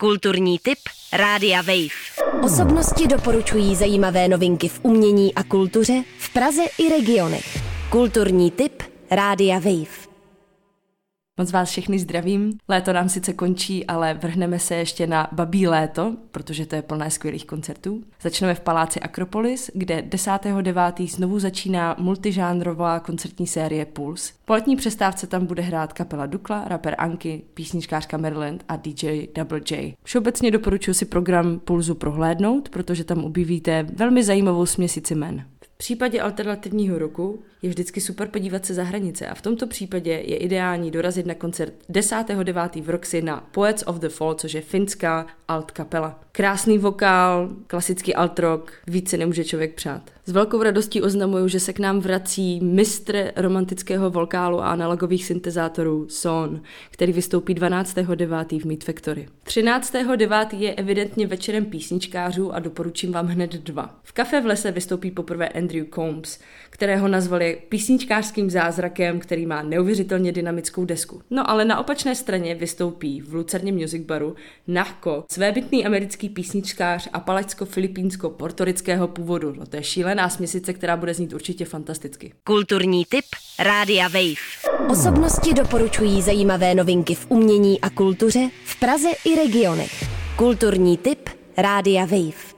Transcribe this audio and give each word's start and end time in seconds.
Kulturní 0.00 0.58
tip 0.58 0.78
Rádia 1.12 1.62
Wave. 1.62 2.42
Osobnosti 2.42 3.06
doporučují 3.06 3.76
zajímavé 3.76 4.28
novinky 4.28 4.68
v 4.68 4.80
umění 4.82 5.34
a 5.34 5.42
kultuře 5.42 6.04
v 6.18 6.32
Praze 6.32 6.62
i 6.78 6.88
regionech. 6.88 7.58
Kulturní 7.90 8.50
tip 8.50 8.82
Rádia 9.10 9.58
Wave. 9.58 10.07
Moc 11.38 11.52
vás 11.52 11.68
všechny 11.68 11.98
zdravím. 11.98 12.58
Léto 12.68 12.92
nám 12.92 13.08
sice 13.08 13.32
končí, 13.32 13.86
ale 13.86 14.14
vrhneme 14.14 14.58
se 14.58 14.74
ještě 14.74 15.06
na 15.06 15.28
Babí 15.32 15.66
léto, 15.66 16.16
protože 16.30 16.66
to 16.66 16.76
je 16.76 16.82
plné 16.82 17.10
skvělých 17.10 17.46
koncertů. 17.46 18.02
Začneme 18.22 18.54
v 18.54 18.60
Paláci 18.60 19.00
Akropolis, 19.00 19.70
kde 19.74 20.02
10.9. 20.02 21.08
znovu 21.08 21.38
začíná 21.38 21.96
multižánrová 21.98 23.00
koncertní 23.00 23.46
série 23.46 23.86
Puls. 23.86 24.32
Po 24.44 24.52
letní 24.52 24.76
přestávce 24.76 25.26
tam 25.26 25.46
bude 25.46 25.62
hrát 25.62 25.92
kapela 25.92 26.26
Dukla, 26.26 26.64
rapper 26.66 26.94
Anky, 26.98 27.42
písničkářka 27.54 28.16
Maryland 28.16 28.64
a 28.68 28.76
DJ 28.76 29.26
Double 29.34 29.60
J. 29.70 29.94
Všeobecně 30.02 30.50
doporučuji 30.50 30.94
si 30.94 31.04
program 31.04 31.58
Pulzu 31.58 31.94
prohlédnout, 31.94 32.68
protože 32.68 33.04
tam 33.04 33.24
objevíte 33.24 33.86
velmi 33.94 34.24
zajímavou 34.24 34.66
směsici 34.66 35.14
men. 35.14 35.44
V 35.82 35.84
případě 35.84 36.20
alternativního 36.20 36.98
roku 36.98 37.42
je 37.62 37.68
vždycky 37.70 38.00
super 38.00 38.28
podívat 38.28 38.66
se 38.66 38.74
za 38.74 38.82
hranice 38.82 39.26
a 39.26 39.34
v 39.34 39.42
tomto 39.42 39.66
případě 39.66 40.10
je 40.10 40.36
ideální 40.36 40.90
dorazit 40.90 41.26
na 41.26 41.34
koncert 41.34 41.74
10.9. 41.90 42.82
v 42.82 42.90
Roxy 42.90 43.22
na 43.22 43.48
Poets 43.52 43.84
of 43.86 43.96
the 43.96 44.08
Fall, 44.08 44.34
což 44.34 44.54
je 44.54 44.60
finská 44.60 45.26
alt 45.48 45.70
kapela. 45.70 46.20
Krásný 46.32 46.78
vokál, 46.78 47.48
klasický 47.66 48.14
alt 48.14 48.38
rock, 48.38 48.72
více 48.86 49.16
nemůže 49.16 49.44
člověk 49.44 49.74
přát. 49.74 50.10
S 50.26 50.32
velkou 50.32 50.62
radostí 50.62 51.02
oznamuju, 51.02 51.48
že 51.48 51.60
se 51.60 51.72
k 51.72 51.78
nám 51.78 52.00
vrací 52.00 52.60
mistr 52.60 53.32
romantického 53.36 54.10
vokálu 54.10 54.60
a 54.60 54.68
analogových 54.68 55.24
syntezátorů 55.24 56.06
Son, 56.08 56.60
který 56.90 57.12
vystoupí 57.12 57.54
12.9. 57.54 58.60
v 58.60 58.64
Meat 58.64 58.84
Factory. 58.84 59.28
13.9. 59.46 60.46
je 60.58 60.74
evidentně 60.74 61.26
večerem 61.26 61.64
písničkářů 61.64 62.54
a 62.54 62.58
doporučím 62.58 63.12
vám 63.12 63.26
hned 63.26 63.52
dva. 63.52 64.00
V 64.02 64.12
kafe 64.12 64.40
v 64.40 64.46
lese 64.46 64.70
vystoupí 64.70 65.10
poprvé 65.10 65.48
Andrew 65.48 65.84
Combs, 65.94 66.38
kterého 66.70 67.08
nazvali 67.08 67.58
písničkářským 67.68 68.50
zázrakem, 68.50 69.20
který 69.20 69.46
má 69.46 69.62
neuvěřitelně 69.62 70.32
dynamickou 70.32 70.84
desku. 70.84 71.22
No 71.30 71.50
ale 71.50 71.64
na 71.64 71.78
opačné 71.78 72.14
straně 72.14 72.54
vystoupí 72.54 73.20
v 73.20 73.34
Lucerně 73.34 73.72
Music 73.72 74.06
Baru 74.06 74.34
Nahko, 74.66 75.24
svébytný 75.38 75.86
americký 75.86 76.28
písničkář 76.28 77.08
a 77.12 77.20
palečko-filipínsko-portorického 77.20 79.08
původu. 79.08 79.54
No 79.58 79.66
to 79.66 79.76
je 79.76 79.82
šílená 79.82 80.28
směsice, 80.28 80.72
která 80.72 80.96
bude 80.96 81.14
znít 81.14 81.32
určitě 81.32 81.64
fantasticky. 81.64 82.32
Kulturní 82.44 83.04
tip 83.04 83.24
Rádia 83.58 84.08
Wave. 84.08 84.90
Osobnosti 84.90 85.54
doporučují 85.54 86.22
zajímavé 86.22 86.74
novinky 86.74 87.14
v 87.14 87.26
umění 87.28 87.80
a 87.80 87.90
kultuře 87.90 88.50
v 88.64 88.80
Praze 88.80 89.08
i 89.24 89.36
regionech. 89.36 90.04
Kulturní 90.36 90.96
tip 90.96 91.28
Rádia 91.58 92.04
Wave. 92.04 92.57